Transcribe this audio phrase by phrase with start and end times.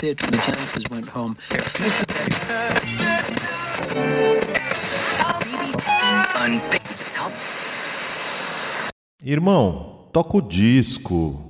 [0.00, 1.36] The janitors went home.
[9.24, 11.47] Irmão, toca o disco.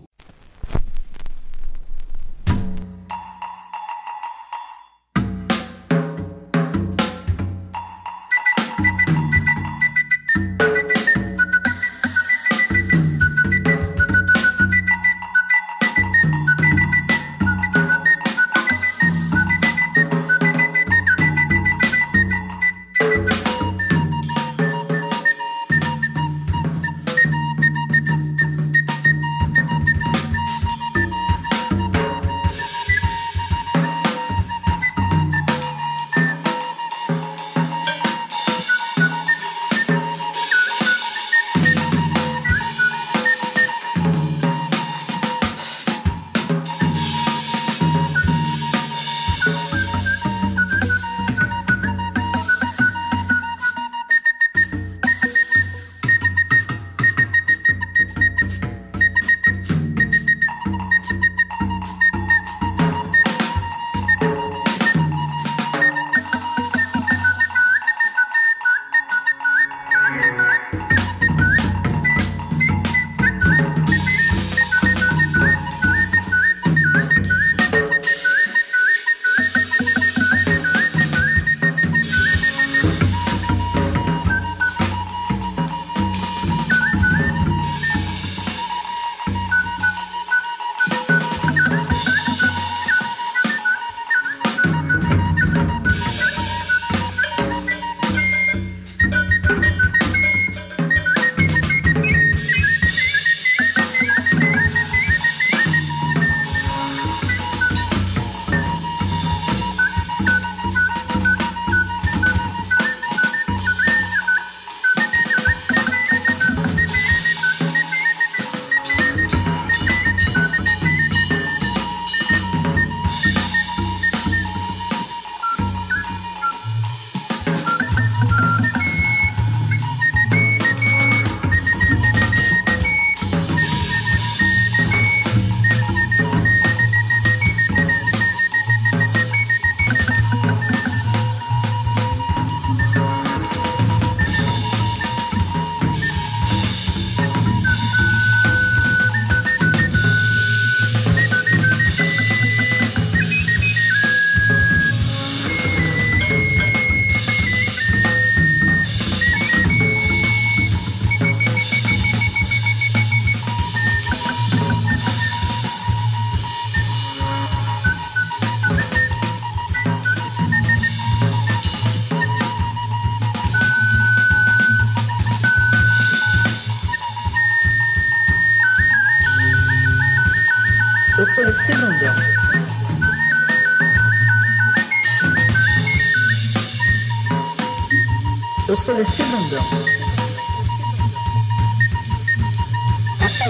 [188.88, 189.04] Eu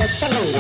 [0.09, 0.58] sou de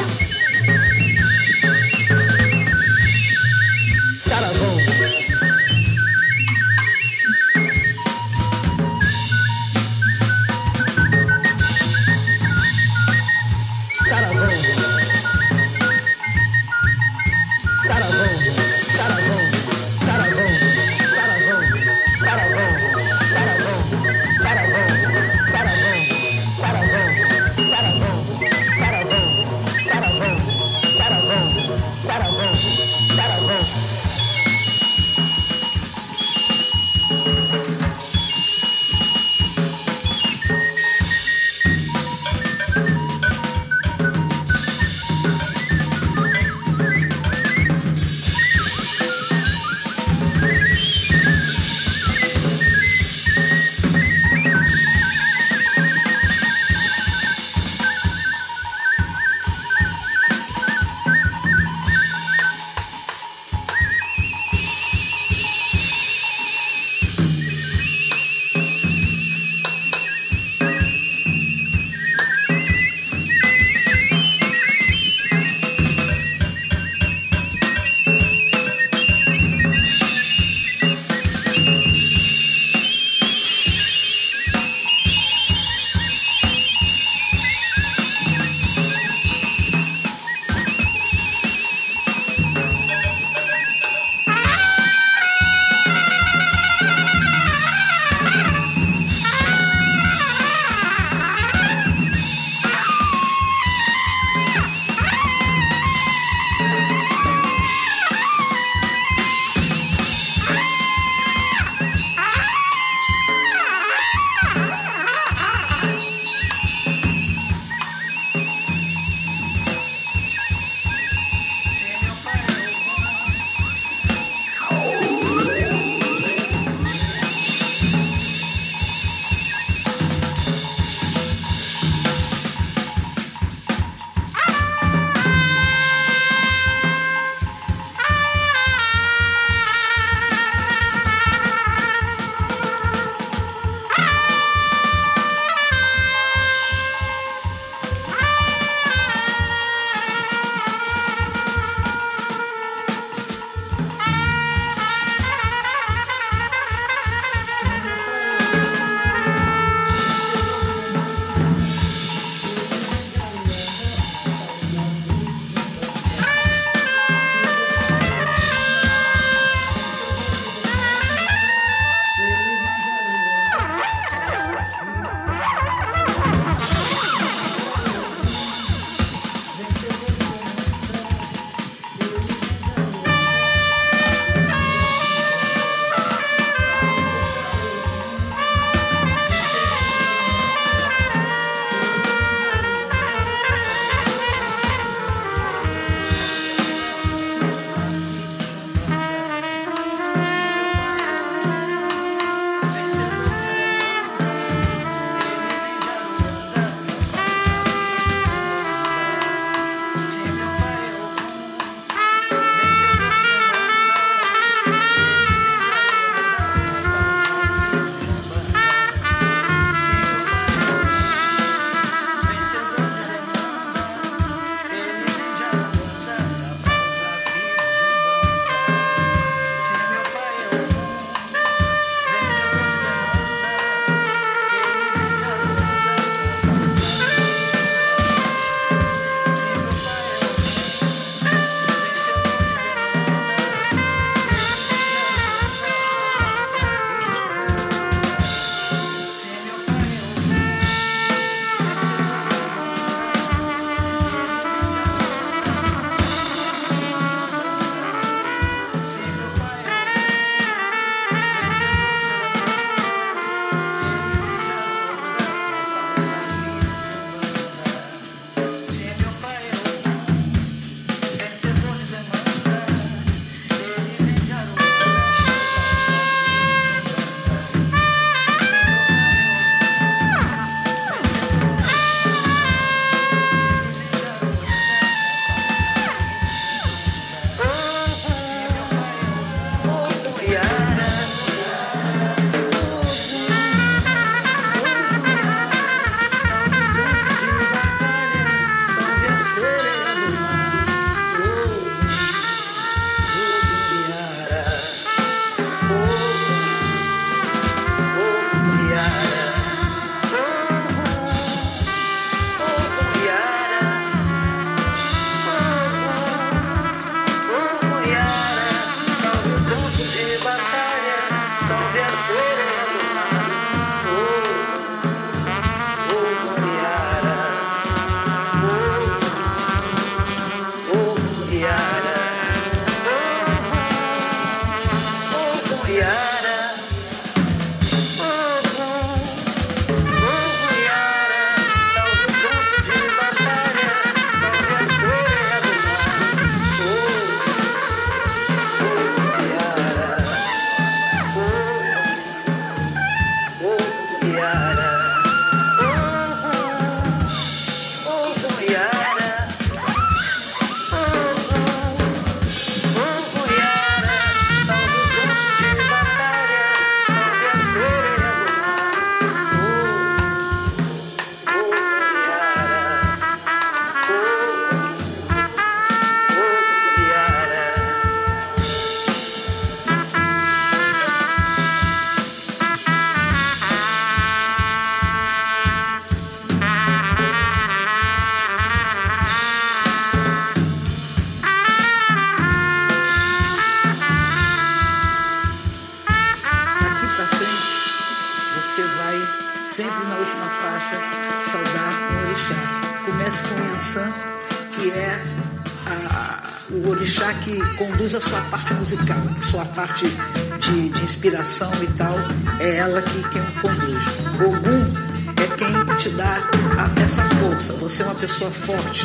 [418.38, 418.82] forte,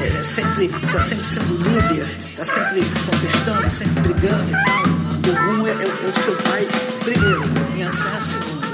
[0.00, 5.04] é, é sempre, está sempre sendo líder, está sempre contestando, sempre brigando e tal.
[5.30, 6.66] Ogum é, é, é o seu pai
[7.02, 7.42] primeiro,
[7.78, 8.66] Yansan a segunda.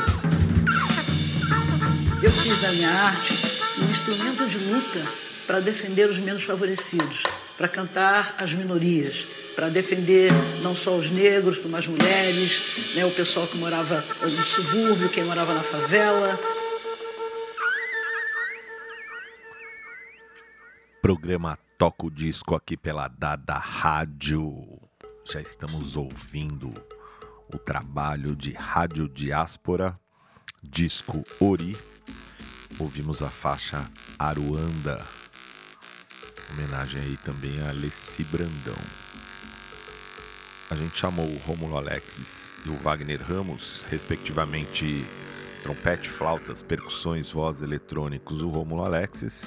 [2.22, 3.38] Eu fiz da minha arte
[3.80, 5.00] um instrumento de luta
[5.46, 7.22] para defender os menos favorecidos,
[7.56, 10.30] para cantar as minorias, para defender
[10.62, 15.24] não só os negros, como as mulheres, né, o pessoal que morava no subúrbio, quem
[15.24, 16.38] morava na favela.
[21.02, 24.78] Programa Toca o Disco aqui pela Dada Rádio.
[25.25, 26.75] Já estamos ouvindo
[27.52, 29.99] o trabalho de Rádio Diáspora,
[30.62, 31.75] disco Ori.
[32.78, 35.02] Ouvimos a faixa Aruanda,
[36.50, 38.78] homenagem aí também a Alessi Brandão.
[40.69, 45.07] A gente chamou o Romulo Alexis e o Wagner Ramos, respectivamente
[45.62, 49.47] trompete, flautas, percussões, voz eletrônicos, o Romulo Alexis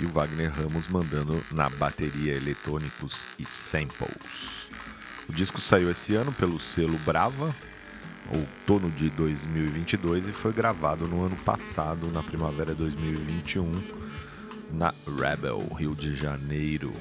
[0.00, 4.70] e o Wagner Ramos mandando na bateria eletrônicos e samples.
[5.28, 7.54] O disco saiu esse ano pelo selo Brava,
[8.30, 13.82] outono de 2022, e foi gravado no ano passado, na primavera de 2021,
[14.72, 16.92] na Rebel, Rio de Janeiro.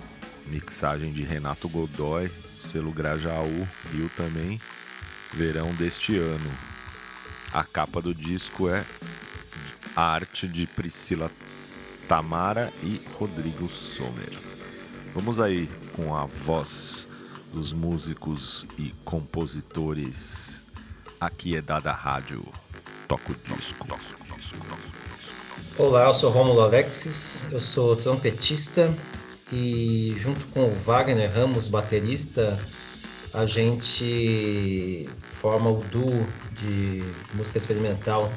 [0.47, 2.31] Mixagem de Renato Godoy,
[2.71, 4.61] selo Grajaú, Rio também,
[5.33, 6.51] verão deste ano.
[7.53, 8.85] A capa do disco é
[9.95, 11.31] a arte de Priscila
[12.07, 14.31] Tamara e Rodrigo Sommer.
[15.13, 17.05] Vamos aí com a voz
[17.53, 20.61] dos músicos e compositores.
[21.19, 22.45] Aqui é dada rádio.
[23.09, 23.85] Toca o disco.
[25.77, 28.93] Olá, eu sou Romulo Alexis, eu sou trompetista
[29.51, 32.57] e junto com o Wagner Ramos, baterista,
[33.33, 35.09] a gente
[35.41, 38.31] forma o duo de música experimental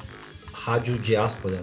[0.52, 1.62] Rádio Diáspora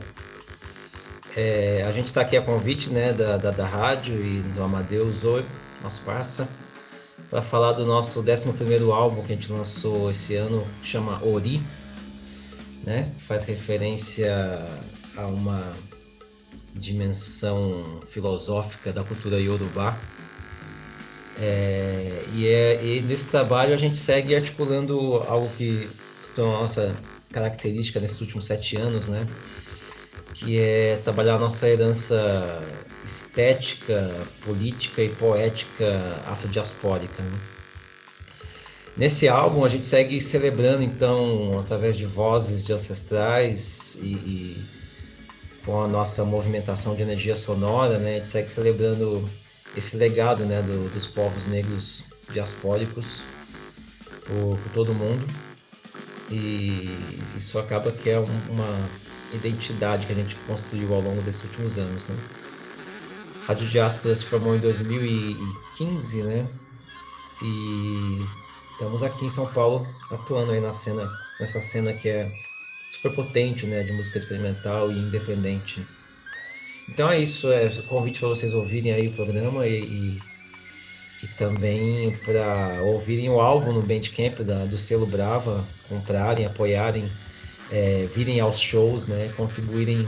[1.36, 5.24] é, a gente está aqui a convite né, da, da, da, rádio e do Amadeus
[5.24, 5.46] Oi,
[5.84, 6.48] nosso parça,
[7.30, 11.62] para falar do nosso 11 álbum que a gente lançou esse ano, que chama Ori,
[12.84, 13.12] né?
[13.20, 14.66] faz referência
[15.16, 15.74] a uma
[16.74, 19.98] dimensão filosófica da cultura Yorubá.
[21.40, 26.96] É, e, é, e nesse trabalho a gente segue articulando algo que se tornou nossa
[27.32, 29.28] característica nesses últimos sete anos, né?
[30.38, 32.62] Que é trabalhar a nossa herança
[33.03, 34.13] estética,
[34.46, 37.24] política e poética afrodiaspórica.
[37.24, 37.39] Né?
[38.96, 44.65] Nesse álbum a gente segue celebrando então através de vozes de ancestrais e, e
[45.65, 49.27] com a nossa movimentação de energia sonora, né, a gente segue celebrando
[49.75, 53.24] esse legado né, do, dos povos negros diaspóricos
[54.25, 55.25] por, por todo o mundo
[56.29, 56.96] e
[57.36, 58.89] isso acaba que é uma
[59.34, 62.08] identidade que a gente construiu ao longo desses últimos anos.
[62.08, 62.16] Né?
[63.46, 66.48] Rádio Diáspora se formou em 2015, né?
[67.42, 68.26] E
[68.72, 72.30] estamos aqui em São Paulo atuando aí na cena, nessa cena que é
[72.92, 73.84] super potente, né?
[73.84, 75.86] De música experimental e independente.
[76.90, 80.18] Então é isso, é convite para vocês ouvirem aí o programa e, e,
[81.24, 87.10] e também para ouvirem o álbum no Bandcamp da, do selo Brava, comprarem, apoiarem
[87.72, 90.08] é, virem aos shows, né, contribuírem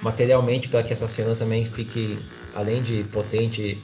[0.00, 2.18] materialmente para que essa cena também fique,
[2.54, 3.78] além de potente,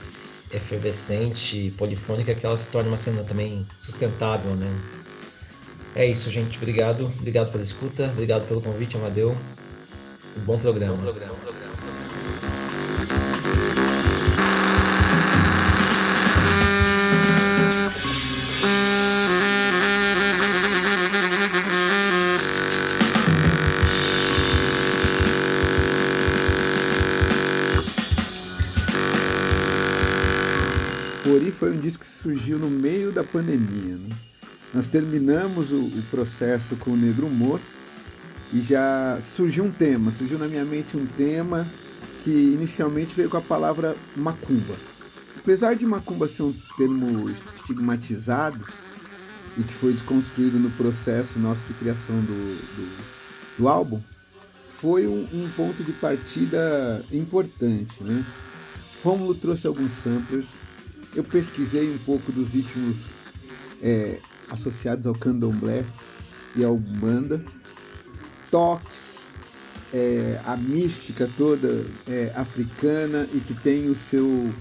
[0.52, 4.70] efervescente, polifônica, que ela se torne uma cena também sustentável, né.
[5.94, 6.56] É isso, gente.
[6.56, 7.06] Obrigado.
[7.18, 8.10] Obrigado pela escuta.
[8.10, 9.36] Obrigado pelo convite, Amadeu.
[10.36, 10.96] Um bom programa.
[10.96, 11.43] Bom programa.
[31.54, 33.96] Foi um disco que surgiu no meio da pandemia.
[33.96, 34.10] Né?
[34.74, 37.60] Nós terminamos o, o, processo com o Negro Humor
[38.52, 41.66] e já surgiu um tema, surgiu na minha mente um tema
[42.22, 44.74] que inicialmente veio com a palavra macumba.
[45.36, 48.66] Apesar de macumba ser um termo estigmatizado
[49.56, 53.04] e que foi desconstruído no processo nosso de criação do, do,
[53.58, 54.00] do álbum,
[54.68, 58.02] foi um, um, ponto de partida importante.
[58.02, 58.24] Né?
[59.02, 60.54] Rômulo trouxe alguns samplers,
[61.14, 63.10] eu pesquisei um pouco dos ritmos
[63.82, 64.18] é,
[64.50, 65.84] associados ao candomblé
[66.56, 67.44] e ao banda,
[68.50, 69.14] toques,
[69.92, 74.52] é, a mística toda é, africana e que tem o seu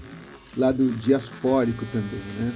[0.56, 2.52] lado diaspórico também, né?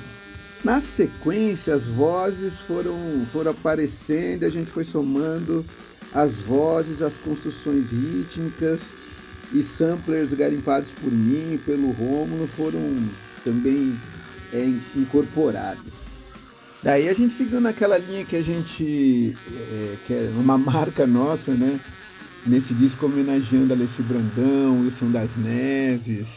[0.64, 2.94] Na sequência, as vozes foram,
[3.32, 5.64] foram aparecendo, a gente foi somando
[6.12, 8.92] as vozes, as construções rítmicas
[9.52, 13.08] e samplers garimpados por mim pelo Rômulo foram
[13.48, 13.98] também
[14.52, 16.08] é, incorporados.
[16.82, 21.52] Daí a gente seguiu naquela linha que a gente, é, que é uma marca nossa,
[21.52, 21.80] né?
[22.46, 26.28] Nesse disco homenageando Alessi Brandão, Wilson das Neves,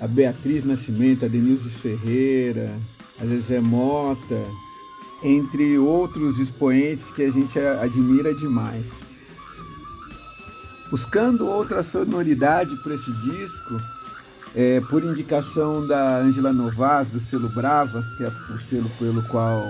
[0.00, 2.70] a Beatriz Nascimento, a Denilson Ferreira,
[3.20, 4.42] a Zezé Mota,
[5.22, 9.00] entre outros expoentes que a gente admira demais.
[10.90, 13.80] Buscando outra sonoridade para esse disco,
[14.54, 19.66] é, por indicação da Angela Novas, do selo Brava, que é o selo pelo qual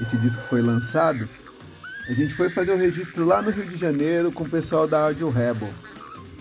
[0.00, 1.28] esse disco foi lançado,
[2.08, 5.04] a gente foi fazer o registro lá no Rio de Janeiro com o pessoal da
[5.04, 5.70] Audio Rebel.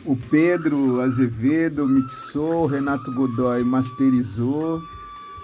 [0.06, 4.82] O Pedro Azevedo mixou, o Renato Godoy masterizou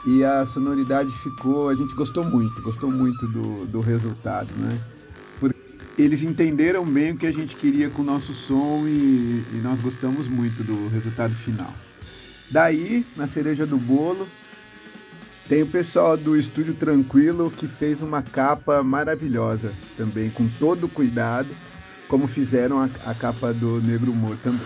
[0.05, 4.79] e a sonoridade ficou, a gente gostou muito, gostou muito do, do resultado, né?
[5.39, 5.59] Porque
[5.97, 9.79] eles entenderam bem o que a gente queria com o nosso som e, e nós
[9.79, 11.73] gostamos muito do resultado final.
[12.49, 14.27] Daí, na cereja do bolo,
[15.47, 21.49] tem o pessoal do Estúdio Tranquilo que fez uma capa maravilhosa também, com todo cuidado,
[22.07, 24.61] como fizeram a, a capa do Negro Humor também.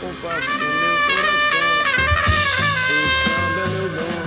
[0.00, 1.68] Compasso do meu coração.
[2.88, 4.18] O samba é meu dom.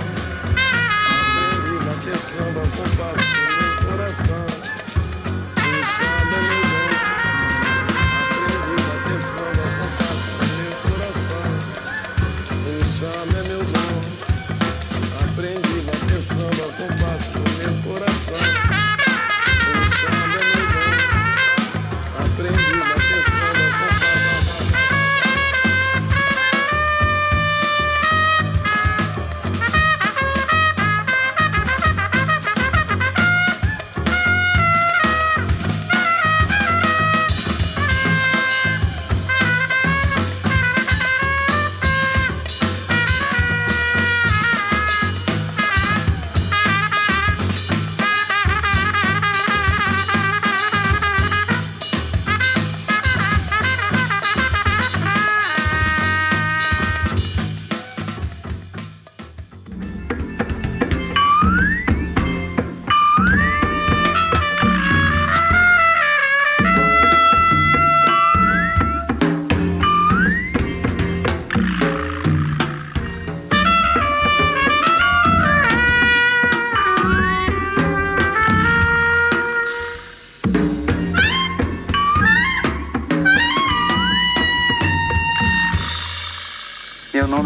[1.20, 4.46] Aprendi a bater samba ao compasso do meu coração.
[5.56, 6.61] O samba é meu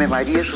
[0.05, 0.56] Maria José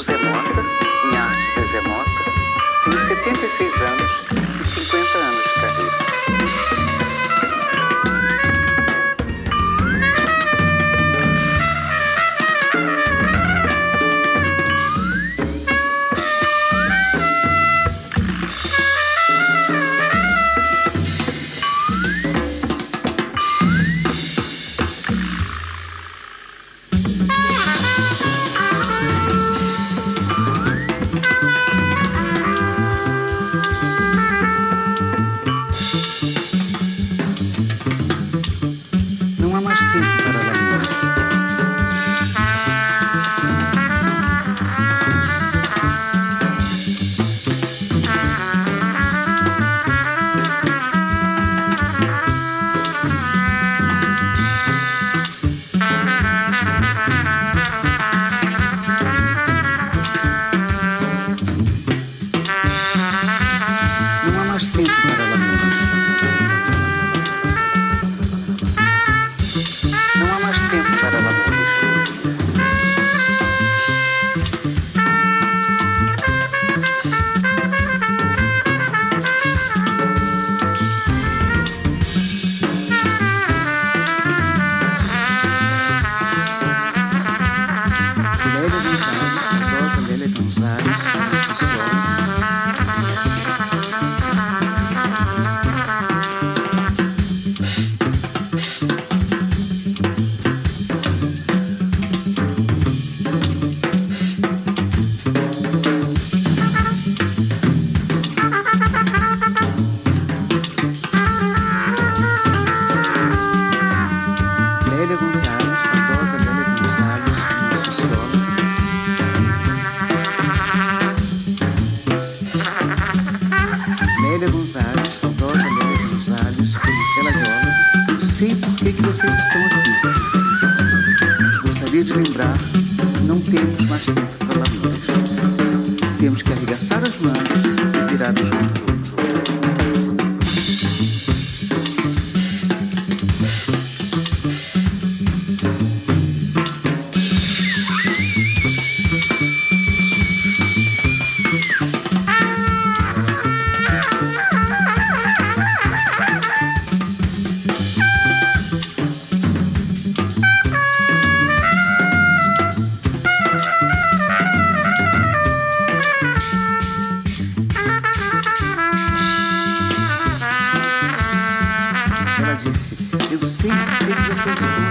[174.56, 174.89] que vocês estão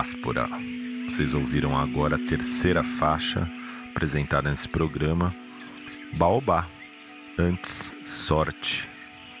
[0.00, 0.48] Diáspora.
[1.04, 3.46] Vocês ouviram agora a terceira faixa
[3.90, 5.34] apresentada nesse programa,
[6.14, 6.66] Baobá.
[7.38, 8.88] Antes, Sorte,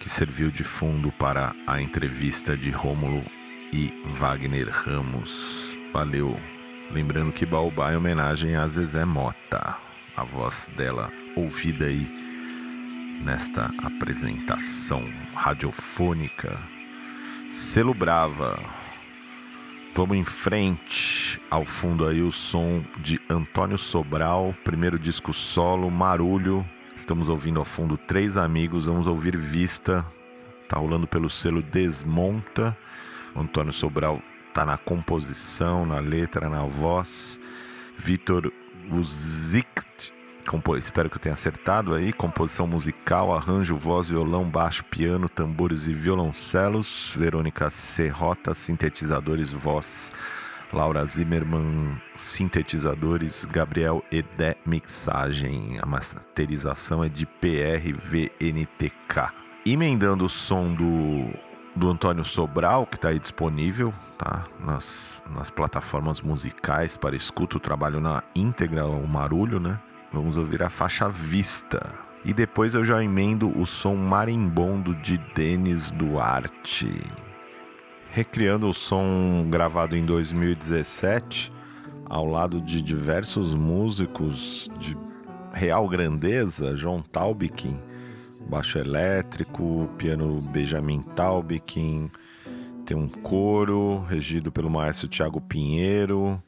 [0.00, 3.24] que serviu de fundo para a entrevista de Rômulo
[3.72, 5.78] e Wagner Ramos.
[5.94, 6.38] Valeu.
[6.90, 9.78] Lembrando que Baobá é homenagem a Zezé Mota,
[10.14, 12.06] a voz dela ouvida aí
[13.24, 16.58] nesta apresentação radiofônica.
[17.50, 18.79] Selo Brava.
[20.00, 21.38] Vamos em frente.
[21.50, 26.66] Ao fundo aí o som de Antônio Sobral, primeiro disco solo, Marulho.
[26.96, 30.02] Estamos ouvindo ao fundo Três Amigos, vamos ouvir Vista.
[30.66, 32.74] Tá rolando pelo selo Desmonta.
[33.34, 34.22] O Antônio Sobral
[34.54, 37.38] tá na composição, na letra, na voz.
[37.98, 38.50] Vitor
[38.90, 40.14] Uzict
[40.46, 42.12] Compo- Espero que eu tenha acertado aí.
[42.12, 47.14] Composição musical, arranjo, voz, violão, baixo, piano, tambores e violoncelos.
[47.16, 50.12] Verônica Serrota, sintetizadores, voz.
[50.72, 53.44] Laura Zimmermann, sintetizadores.
[53.44, 55.78] Gabriel Edé, mixagem.
[55.80, 59.32] A masterização é de PRVNTK.
[59.66, 61.28] Emendando o som do,
[61.76, 64.44] do Antônio Sobral, que está aí disponível tá?
[64.58, 69.78] nas, nas plataformas musicais para escuta o trabalho na íntegra, o Marulho, né?
[70.12, 71.94] Vamos ouvir a faixa Vista.
[72.24, 77.00] E depois eu já emendo o som marimbondo de Denis Duarte.
[78.10, 81.52] Recriando o som gravado em 2017,
[82.04, 84.98] ao lado de diversos músicos de
[85.52, 87.78] real grandeza, João Taubikin,
[88.48, 92.10] baixo elétrico, piano Benjamin Taubikin,
[92.84, 96.42] tem um coro regido pelo maestro Tiago Pinheiro,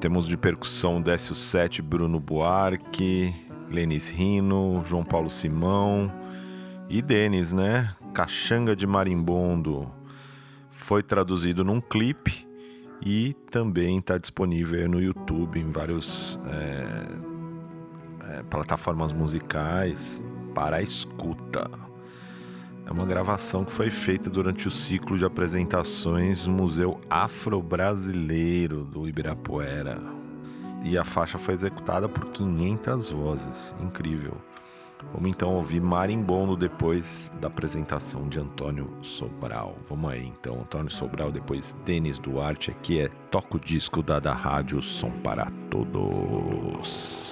[0.00, 3.34] temos de percussão Décio Sete, Bruno Buarque,
[3.68, 6.10] Lenis Rino, João Paulo Simão
[6.88, 7.94] e Denis, né?
[8.14, 9.90] Caxanga de Marimbondo.
[10.70, 12.48] Foi traduzido num clipe
[13.04, 16.38] e também está disponível no YouTube em várias
[18.48, 20.22] plataformas musicais
[20.54, 21.70] para escuta.
[22.90, 29.08] É uma gravação que foi feita durante o ciclo de apresentações no Museu Afro-Brasileiro do
[29.08, 30.02] Ibirapuera.
[30.82, 33.76] E a faixa foi executada por 500 vozes.
[33.80, 34.36] Incrível.
[35.14, 39.76] Vamos então ouvir Marimbondo depois da apresentação de Antônio Sobral.
[39.88, 42.72] Vamos aí então, Antônio Sobral, depois Denis Duarte.
[42.72, 47.30] Aqui é Toca o Disco da, da Rádio Som para Todos.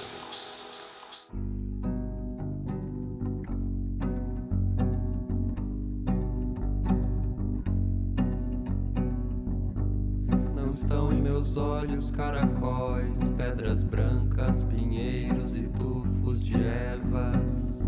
[10.88, 17.78] Estão em meus olhos caracóis, pedras brancas, pinheiros e tufos de ervas.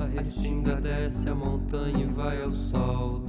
[0.00, 3.19] A restinga desce a montanha e vai ao sol,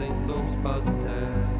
[0.00, 1.57] em tons pastéis.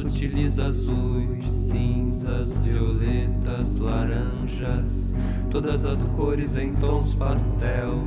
[0.00, 5.12] utiliza azuis, cinzas, violetas, laranjas,
[5.50, 8.04] todas as cores em tons pastel.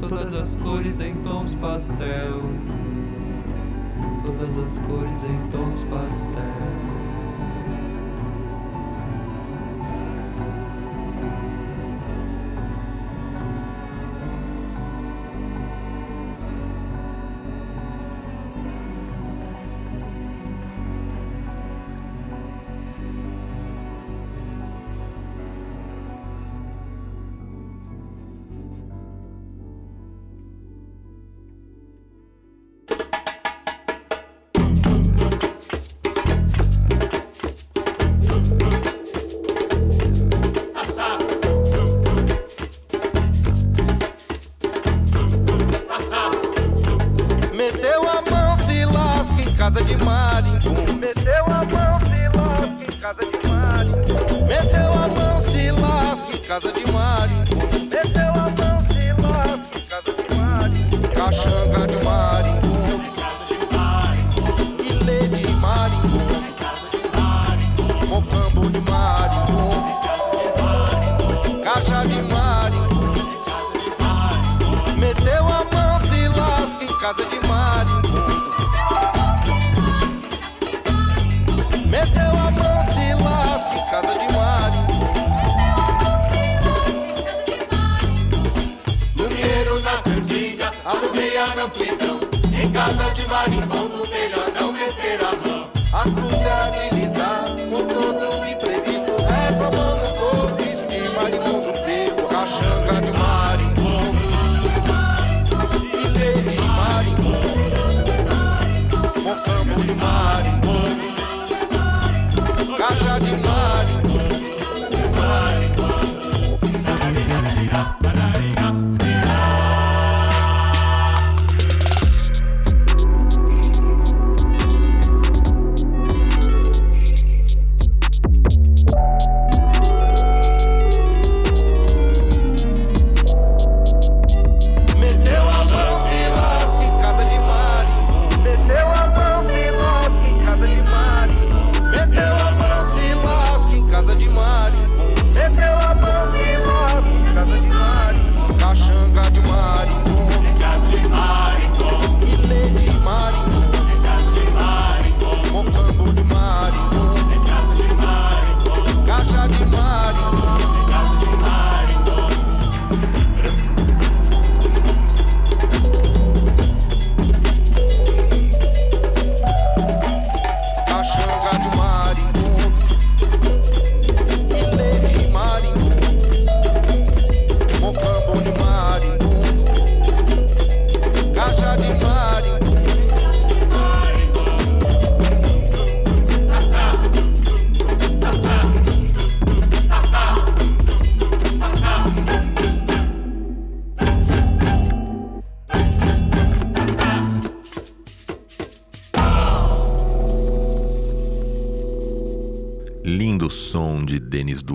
[0.00, 2.42] Todas as cores em tons pastel.
[4.24, 6.87] Todas as cores em tons pastel.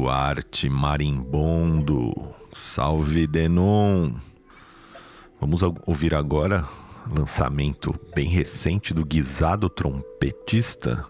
[0.04, 2.14] Duarte, Marimbondo.
[2.52, 4.12] Salve Denon.
[5.40, 6.68] Vamos ouvir agora
[7.10, 11.06] lançamento bem recente do guisado trompetista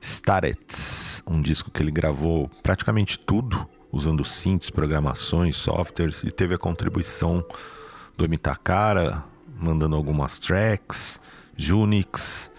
[0.00, 6.58] Starets, um disco que ele gravou praticamente tudo usando synths, programações, softwares e teve a
[6.58, 7.44] contribuição
[8.16, 9.24] do Emitakara,
[9.58, 11.20] mandando algumas tracks,
[11.56, 12.51] Junix,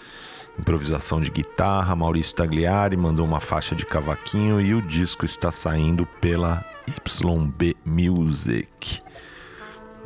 [0.57, 6.05] improvisação de guitarra, Maurício Tagliari mandou uma faixa de cavaquinho e o disco está saindo
[6.05, 9.01] pela YB Music.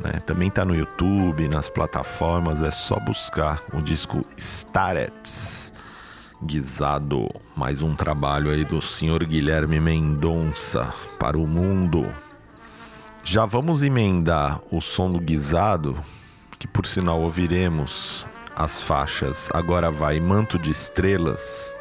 [0.02, 0.12] né?
[0.24, 5.72] Também está no YouTube, nas plataformas, é só buscar o disco Starets.
[6.40, 12.06] Guisado, mais um trabalho aí do senhor Guilherme Mendonça para o mundo.
[13.24, 15.98] Já vamos emendar o som do guisado,
[16.56, 18.24] que por sinal ouviremos
[18.58, 21.76] as faixas Agora Vai Manto de Estrelas.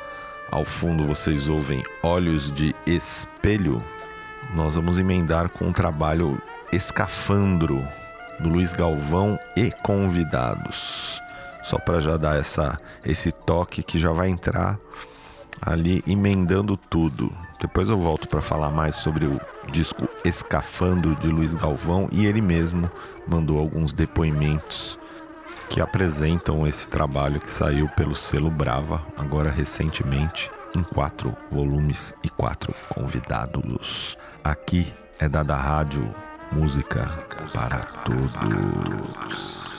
[0.52, 3.84] Ao fundo vocês ouvem Olhos de Espelho.
[4.54, 6.40] Nós vamos emendar com o trabalho
[6.72, 7.84] Escafandro,
[8.40, 11.20] do Luiz Galvão e convidados.
[11.63, 14.78] Só para já dar essa, esse toque que já vai entrar
[15.60, 17.36] ali emendando tudo.
[17.60, 22.40] Depois eu volto para falar mais sobre o disco Escafandro de Luiz Galvão e ele
[22.40, 22.90] mesmo
[23.28, 25.00] mandou alguns depoimentos
[25.70, 32.30] que apresentam esse trabalho que saiu pelo selo Brava, agora recentemente, em quatro volumes e
[32.30, 34.18] quatro convidados.
[34.44, 36.14] Aqui é da rádio
[36.52, 37.08] Música
[37.54, 39.77] para Todos.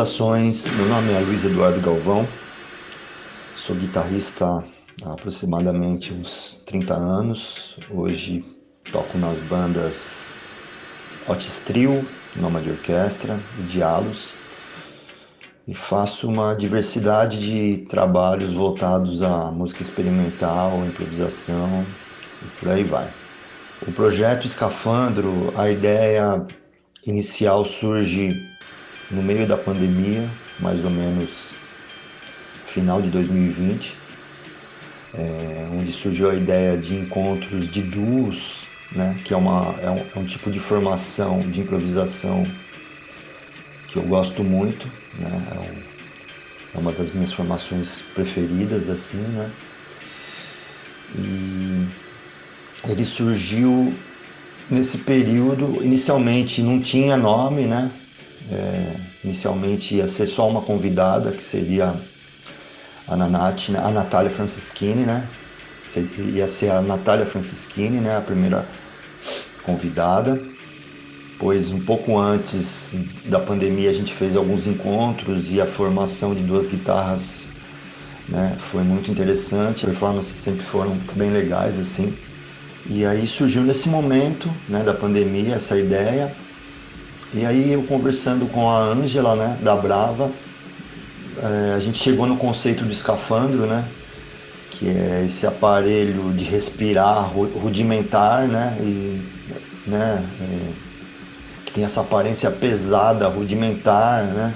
[0.00, 2.26] Saudações, meu nome é Luiz Eduardo Galvão,
[3.54, 4.64] sou guitarrista
[5.04, 7.78] há aproximadamente uns 30 anos.
[7.90, 8.42] Hoje
[8.90, 10.40] toco nas bandas
[11.28, 14.36] Otis Trio, Noma de Orquestra e Dialos
[15.68, 21.84] e faço uma diversidade de trabalhos voltados à música experimental, improvisação
[22.42, 23.08] e por aí vai.
[23.86, 26.46] O projeto Escafandro, a ideia
[27.06, 28.48] inicial surge
[29.10, 31.52] no meio da pandemia, mais ou menos
[32.66, 33.96] final de 2020,
[35.14, 40.04] é, onde surgiu a ideia de encontros de duos, né, que é, uma, é, um,
[40.14, 42.46] é um tipo de formação de improvisação
[43.88, 44.86] que eu gosto muito,
[45.18, 49.50] né, é, um, é uma das minhas formações preferidas, assim, né,
[51.16, 51.88] e
[52.88, 53.92] ele surgiu
[54.70, 57.90] nesse período, inicialmente não tinha nome, né,
[58.52, 61.94] é, inicialmente ia ser só uma convidada, que seria
[63.06, 65.26] a, Nanate, a Natália Francischini, né?
[66.34, 68.16] Ia ser a Natália Francischini, né?
[68.16, 68.66] A primeira
[69.62, 70.40] convidada.
[71.38, 72.94] Pois um pouco antes
[73.24, 77.50] da pandemia a gente fez alguns encontros e a formação de duas guitarras
[78.28, 79.86] né, foi muito interessante.
[79.86, 82.14] As performances sempre foram bem legais assim.
[82.86, 86.34] E aí surgiu nesse momento né, da pandemia essa ideia
[87.32, 90.30] e aí eu conversando com a Ângela, né, da Brava,
[91.40, 93.84] é, a gente chegou no conceito do escafandro, né,
[94.70, 99.22] que é esse aparelho de respirar rudimentar, né, e,
[99.86, 100.72] né, é,
[101.64, 104.54] que tem essa aparência pesada, rudimentar, né,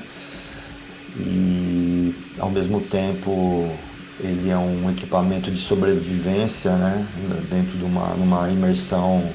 [1.16, 3.70] e ao mesmo tempo
[4.18, 7.07] ele é um equipamento de sobrevivência, né,
[7.49, 9.31] dentro de uma, uma imersão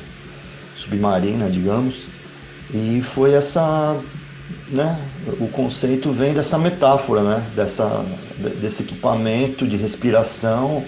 [0.75, 2.18] submarina, digamos.
[2.71, 3.99] E foi essa,
[4.67, 4.99] né,
[5.39, 8.05] o conceito vem dessa metáfora, né, dessa,
[8.61, 10.85] desse equipamento de respiração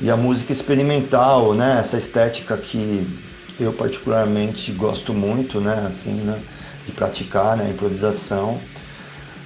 [0.00, 3.06] e a música experimental, né, essa estética que
[3.60, 6.40] eu particularmente gosto muito, né, assim, né,
[6.86, 8.58] de praticar, né, improvisação.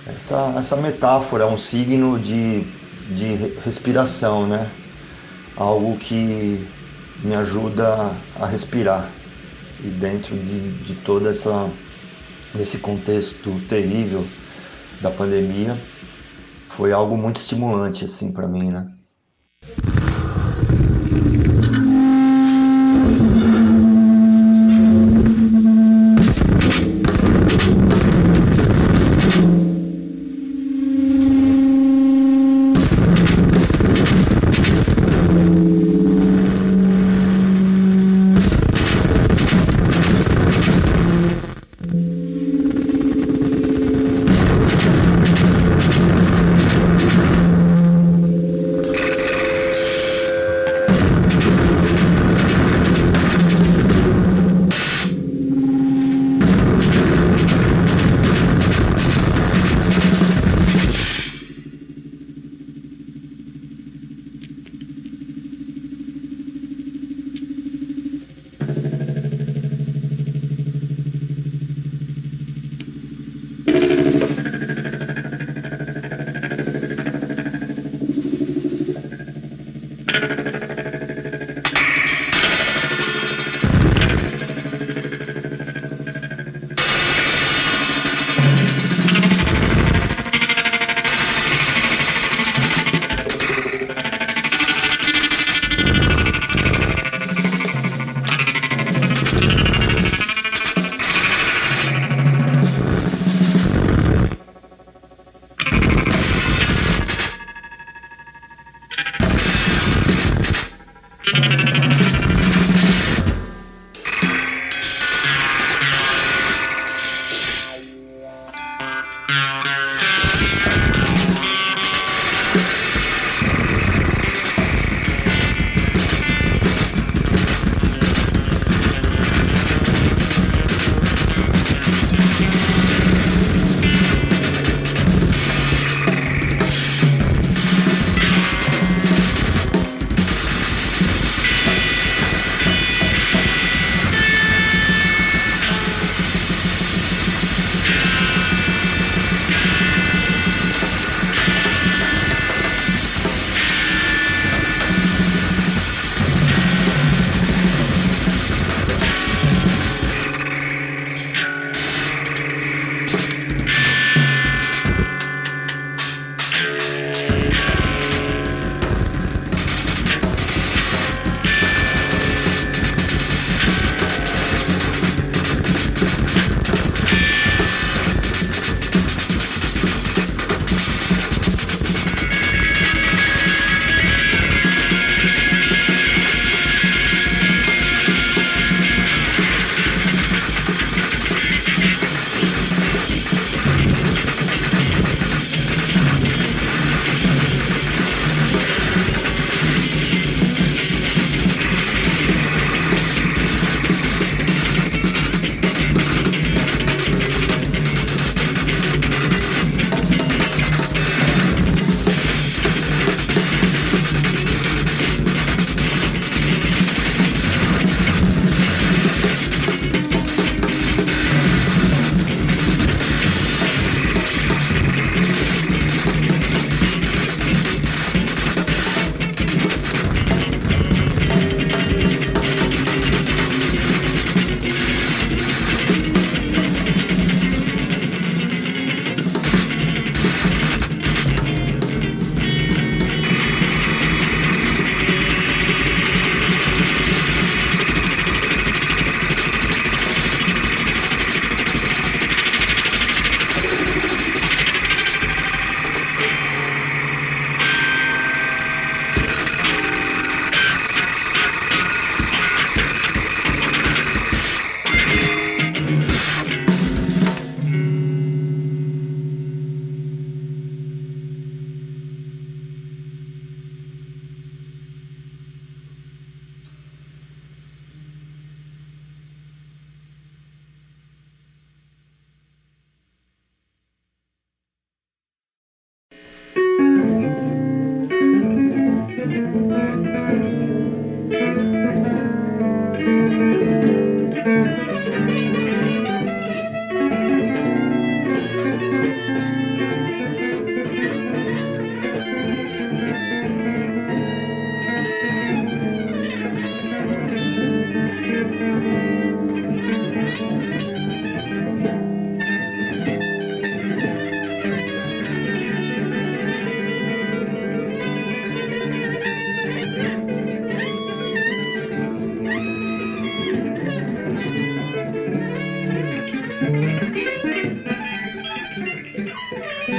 [0.06, 2.60] Essa, essa metáfora um signo de,
[3.10, 4.70] de respiração, né,
[5.56, 6.64] algo que
[7.24, 9.10] me ajuda a respirar
[9.84, 11.70] e dentro de, de toda essa
[12.54, 14.26] nesse contexto terrível
[15.00, 15.76] da pandemia
[16.68, 18.90] foi algo muito estimulante assim para mim, né?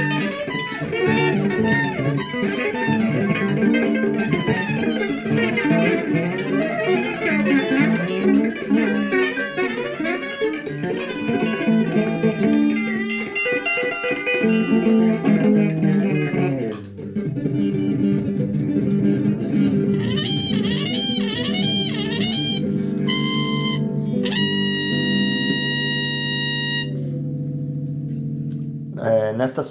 [0.07, 0.19] É,
[4.19, 4.76] nestas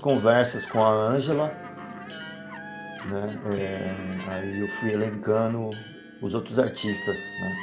[0.07, 1.53] conversas com a Ângela,
[3.07, 5.71] né, é, aí eu fui elencando
[6.23, 7.57] os outros artistas, né?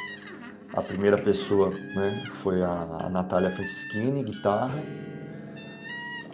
[0.73, 4.83] A primeira pessoa né, foi a, a Natália Francischini, guitarra.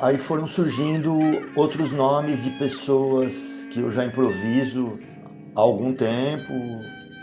[0.01, 1.13] Aí foram surgindo
[1.55, 4.97] outros nomes de pessoas que eu já improviso
[5.55, 6.53] há algum tempo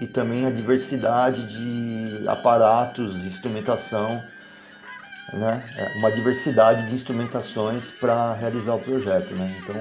[0.01, 4.23] e também a diversidade de aparatos, instrumentação,
[5.33, 5.63] né?
[5.97, 9.35] Uma diversidade de instrumentações para realizar o projeto.
[9.35, 9.57] Né?
[9.63, 9.75] Então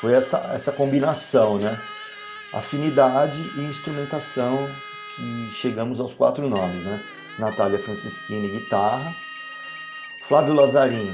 [0.00, 1.78] foi essa, essa combinação, né?
[2.52, 4.68] afinidade e instrumentação
[5.16, 6.84] que chegamos aos quatro nomes.
[6.84, 7.00] Né?
[7.38, 9.14] Natália Francischini, guitarra,
[10.22, 11.10] Flávio Lazarin,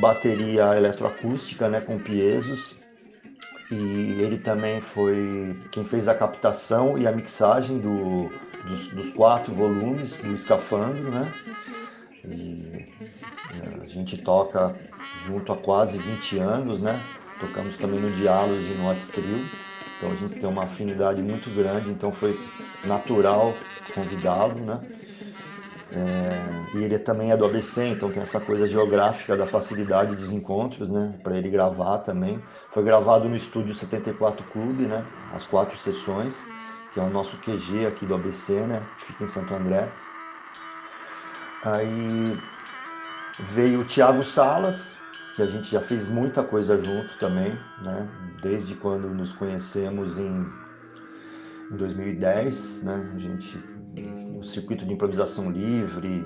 [0.00, 2.76] bateria eletroacústica né, com piesos,
[3.70, 8.32] e ele também foi quem fez a captação e a mixagem do,
[8.64, 11.32] dos, dos quatro volumes do Escafandro, né?
[12.24, 12.86] E
[13.82, 14.76] a gente toca
[15.24, 17.00] junto há quase 20 anos, né?
[17.38, 19.50] Tocamos também no Diálogos e no Hot Trio,
[19.96, 22.38] então a gente tem uma afinidade muito grande, então foi
[22.84, 23.54] natural
[23.94, 24.80] convidá-lo, né?
[25.92, 30.30] É, e ele também é do ABC, então tem essa coisa geográfica da facilidade dos
[30.30, 31.18] encontros, né?
[31.22, 32.46] Para ele gravar também.
[32.70, 35.10] Foi gravado no estúdio 74 Clube, né?
[35.28, 36.52] As quatro sessões,
[36.90, 38.88] que é o nosso QG aqui do ABC, né?
[38.96, 39.98] Que fica em Santo André.
[41.62, 42.38] Aí
[43.38, 44.98] veio o Thiago Salas,
[45.34, 48.08] que a gente já fez muita coisa junto também, né?
[48.40, 50.46] Desde quando nos conhecemos em,
[51.70, 53.12] em 2010, né?
[53.14, 53.58] A gente
[54.38, 56.24] o circuito de improvisação livre,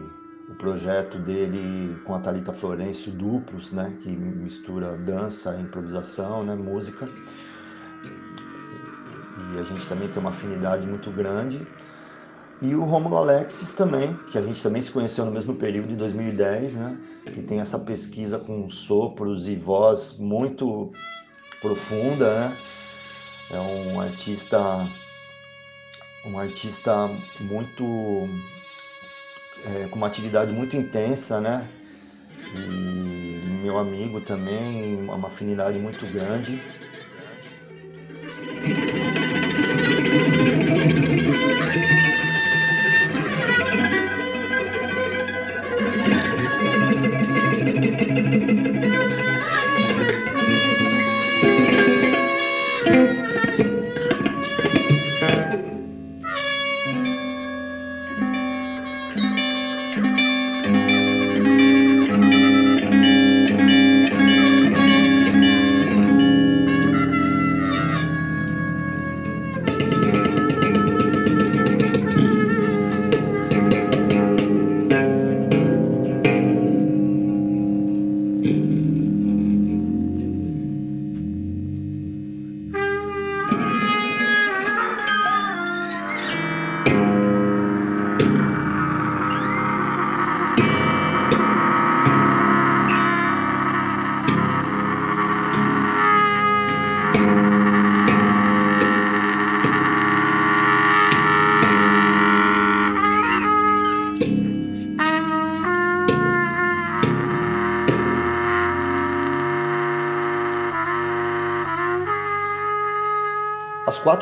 [0.48, 7.08] o projeto dele com a Talita Florencio Duplos, né, que mistura dança, improvisação, né, música.
[9.52, 11.66] E a gente também tem uma afinidade muito grande.
[12.62, 15.96] E o Romulo Alexis também, que a gente também se conheceu no mesmo período, em
[15.96, 20.92] 2010, né, que tem essa pesquisa com sopros e voz muito
[21.60, 22.56] profunda, né?
[23.50, 24.58] É um artista
[26.26, 27.08] um artista
[27.40, 27.84] muito
[29.66, 31.68] é, com uma atividade muito intensa, né?
[32.54, 36.62] E meu amigo também, uma afinidade muito grande.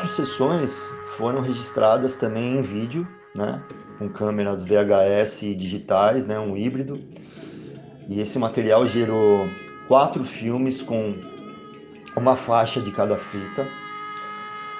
[0.03, 3.63] Quatro sessões foram registradas também em vídeo, né,
[3.97, 6.99] com câmeras VHS digitais, né, um híbrido.
[8.09, 9.47] E esse material gerou
[9.87, 11.15] quatro filmes com
[12.17, 13.63] uma faixa de cada fita.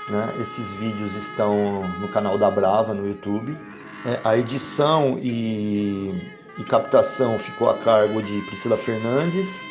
[0.09, 0.33] Né?
[0.41, 3.57] Esses vídeos estão no canal da Brava no YouTube.
[4.05, 9.65] É, a edição e, e captação ficou a cargo de Priscila Fernandes,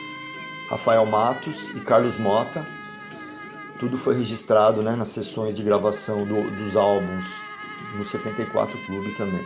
[0.70, 2.66] Rafael Matos e Carlos Mota.
[3.83, 7.43] Tudo foi registrado né, nas sessões de gravação do, dos álbuns
[7.97, 9.45] no 74 Clube também.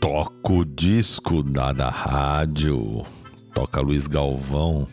[0.00, 3.04] Toca o disco da, da rádio.
[3.54, 4.88] Toca Luiz Galvão.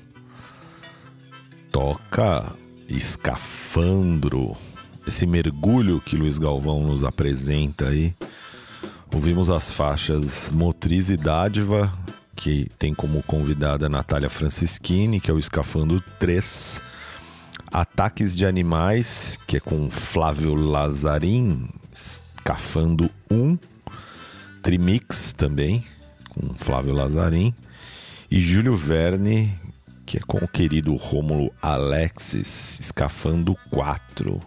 [1.71, 2.45] Toca
[2.89, 4.57] Escafandro.
[5.07, 8.13] Esse mergulho que Luiz Galvão nos apresenta aí.
[9.13, 11.93] Ouvimos as faixas Motriz e Dádiva,
[12.35, 16.81] que tem como convidada a Natália Francischini, que é o Escafandro 3.
[17.71, 23.57] Ataques de Animais, que é com Flávio Lazarim, Escafando 1.
[24.63, 25.83] Trimix também,
[26.29, 27.53] com Flávio Lazarim.
[28.29, 29.53] E Júlio Verne,
[30.03, 34.39] que é com o querido Rômulo Alexis, Escafando 4.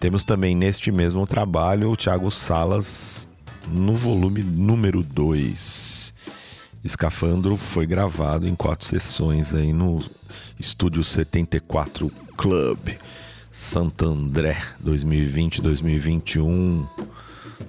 [0.00, 3.28] Temos também neste mesmo trabalho o Thiago Salas
[3.68, 6.14] no volume número 2.
[6.82, 10.02] Escafandro foi gravado em quatro sessões aí no
[10.58, 12.78] Estúdio 74 Club,
[13.50, 16.86] Santo André, 2020-2021,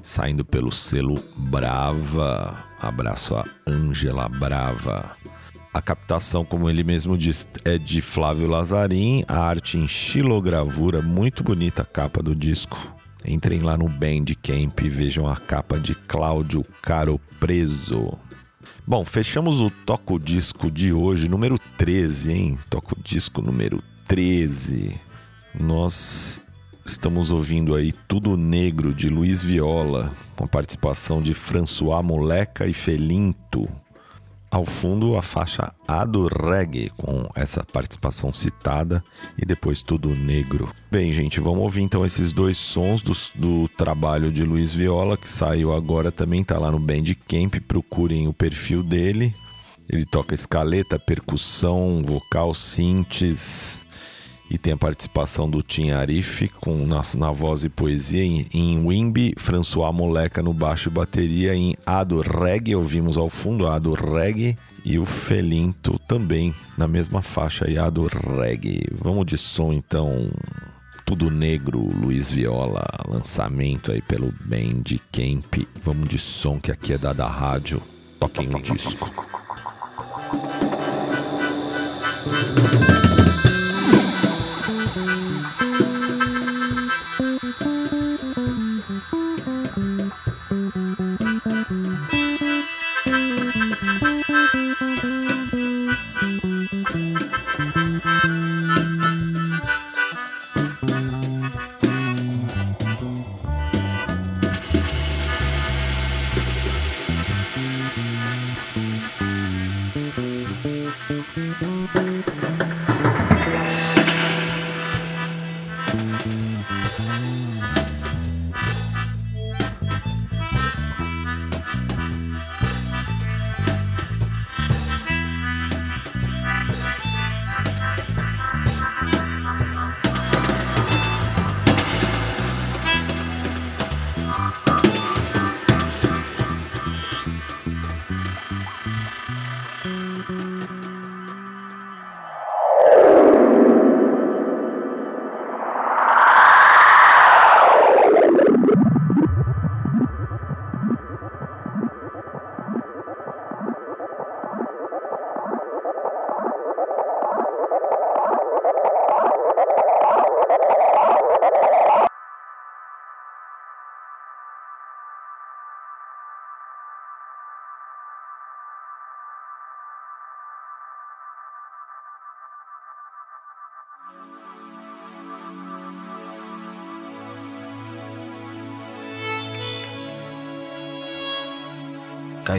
[0.01, 2.65] saindo pelo selo Brava.
[2.79, 5.15] Abraço a Ângela Brava.
[5.73, 11.43] A captação, como ele mesmo diz, é de Flávio Lazarim, a arte em xilogravura, muito
[11.43, 12.77] bonita a capa do disco.
[13.25, 18.17] Entrem lá no Bandcamp e vejam a capa de Cláudio Caro Preso.
[18.85, 22.59] Bom, fechamos o Toco Disco de hoje, número 13, hein?
[22.69, 23.81] Toco Disco número
[24.13, 24.91] 13.
[25.59, 26.39] Nós
[26.85, 32.73] estamos ouvindo aí Tudo Negro de Luiz Viola, com a participação de François Moleca e
[32.73, 33.67] Felinto.
[34.51, 39.03] Ao fundo, a faixa A do Reggae, com essa participação citada,
[39.35, 40.71] e depois Tudo Negro.
[40.91, 45.27] Bem, gente, vamos ouvir então esses dois sons do, do trabalho de Luiz Viola, que
[45.27, 49.33] saiu agora também, tá lá no Bandcamp, procurem o perfil dele.
[49.89, 53.82] Ele toca escaleta, percussão, vocal, synths,
[54.53, 58.85] e tem a participação do Tim Arif com na, na voz e poesia em, em
[58.85, 64.55] Wimby, François Moleca no baixo e bateria, em Ado Reggae, ouvimos ao fundo Ado Reggae
[64.85, 68.85] e o Felinto também na mesma faixa aí, Ado Reggae.
[68.91, 70.29] Vamos de som então,
[71.03, 75.65] tudo negro, Luiz Viola, lançamento aí pelo Bandcamp.
[75.83, 77.81] Vamos de som que aqui é da da rádio,
[78.19, 79.09] toquem o disco.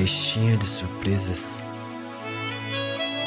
[0.05, 1.65] Caixinha de surpresas.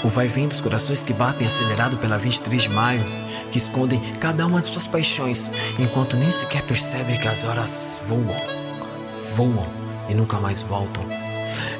[0.03, 3.03] O vai-vem dos corações que batem acelerado pela 23 de maio,
[3.51, 5.49] que escondem cada uma de suas paixões,
[5.79, 8.27] enquanto nem sequer percebem que as horas voam,
[9.35, 9.67] voam
[10.07, 11.03] e nunca mais voltam.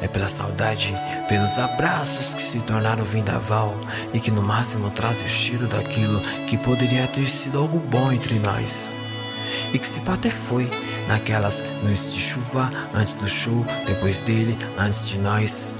[0.01, 0.95] É pela saudade,
[1.29, 3.77] pelos abraços que se tornaram vendaval
[4.15, 8.39] e que no máximo trazem o cheiro daquilo que poderia ter sido algo bom entre
[8.39, 8.95] nós.
[9.71, 10.67] E que se até foi,
[11.07, 15.73] naquelas noites de chuva, antes do show, depois dele, antes de nós.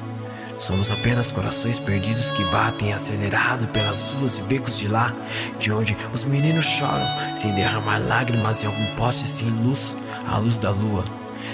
[0.58, 5.14] Somos apenas corações perdidos que batem acelerado pelas ruas e becos de lá,
[5.60, 9.96] de onde os meninos choram, sem derramar lágrimas em algum poste sem luz,
[10.28, 11.06] a luz da lua,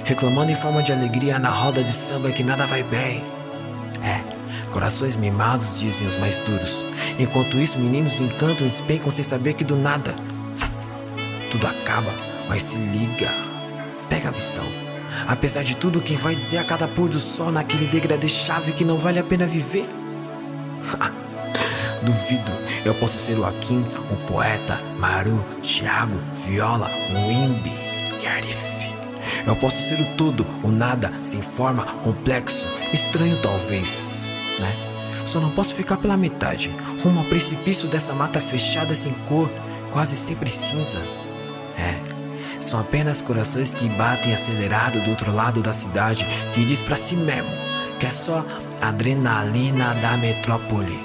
[0.05, 3.23] reclamando em forma de alegria na roda de samba que nada vai bem.
[4.01, 4.21] É,
[4.71, 6.85] corações mimados, dizem os mais duros.
[7.19, 10.15] Enquanto isso, meninos encantam e despencam sem saber que do nada
[11.53, 12.11] tudo acaba,
[12.49, 13.29] mas se liga,
[14.13, 14.65] pega a visão.
[15.27, 18.85] Apesar de tudo, quem vai dizer a cada pôr do sol naquele degradê chave que
[18.85, 19.89] não vale a pena viver?
[22.03, 22.51] Duvido,
[22.85, 27.71] eu posso ser o Akin, o poeta, Maru, Thiago, Viola, o Imbi
[28.21, 28.93] e Arif.
[29.47, 34.71] Eu posso ser o tudo, o nada, sem forma, complexo, estranho talvez, né?
[35.25, 36.69] Só não posso ficar pela metade,
[37.03, 39.49] rumo ao precipício dessa mata fechada sem cor,
[39.91, 41.01] quase sempre cinza.
[41.77, 42.12] É,
[42.63, 47.15] são apenas corações que batem acelerado do outro lado da cidade, que diz pra si
[47.15, 48.45] mesmo que é só
[48.81, 50.99] adrenalina da metrópole.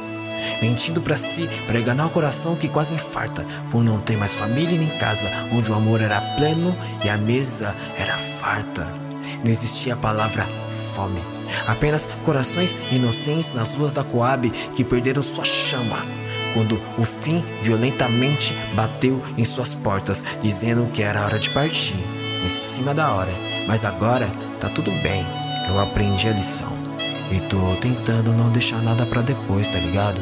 [0.60, 4.76] Mentindo pra si, pra enganar o coração que quase infarta, por não ter mais família
[4.76, 8.84] nem casa, onde o amor era pleno e a mesa era farta.
[9.44, 10.44] Não existia a palavra
[10.92, 11.22] fome.
[11.68, 16.04] Apenas corações inocentes nas ruas da Coab que perderam sua chama
[16.54, 21.96] quando o fim violentamente bateu em suas portas, dizendo que era hora de partir,
[22.44, 23.32] em cima da hora.
[23.66, 24.28] Mas agora
[24.60, 25.24] tá tudo bem,
[25.68, 26.72] eu aprendi a lição.
[27.30, 30.20] E tô tentando não deixar nada para depois, tá ligado?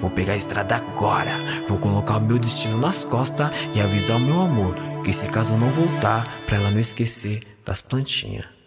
[0.00, 1.32] Vou pegar a estrada agora,
[1.68, 4.76] vou colocar o meu destino nas costas e avisar o meu amor
[5.08, 8.57] que se caso não voltar, pra ela não esquecer das plantinhas.